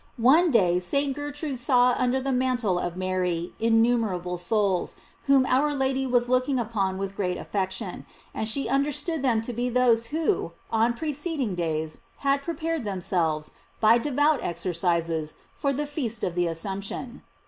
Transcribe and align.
One 0.17 0.49
day 0.49 0.79
St. 0.79 1.15
Gertrude 1.15 1.59
saw 1.59 1.93
under 1.95 2.19
the 2.19 2.31
man 2.31 2.57
tle 2.57 2.79
of 2.79 2.97
Mary 2.97 3.53
innumerable 3.59 4.35
souls, 4.39 4.95
whom 5.25 5.45
our 5.45 5.75
Lady 5.75 6.07
was 6.07 6.27
looking 6.27 6.57
upon 6.57 6.97
with 6.97 7.15
great 7.15 7.37
affection, 7.37 8.07
and 8.33 8.47
she 8.47 8.67
understood 8.67 9.21
them 9.21 9.43
to 9.43 9.53
be 9.53 9.69
those 9.69 10.07
who, 10.07 10.53
on 10.71 10.95
preceding 10.95 11.53
days, 11.53 11.99
had 12.17 12.41
prepared 12.41 12.83
themselves, 12.83 13.51
by 13.79 13.99
devout 13.99 14.39
ex 14.41 14.63
ercises, 14.65 15.35
for 15.53 15.71
the 15.71 15.85
feast 15.85 16.23
of 16.23 16.33
the 16.33 16.47
Assumption. 16.47 17.21